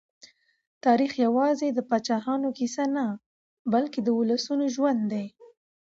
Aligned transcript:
تاریخ 0.85 1.11
یوازې 1.25 1.67
د 1.73 1.79
پاچاهانو 1.89 2.49
کیسه 2.57 2.85
نه، 2.95 3.05
بلکې 3.73 3.99
د 4.03 4.07
ولسونو 4.19 4.65
ژوند 4.75 5.01
دی. 5.13 5.25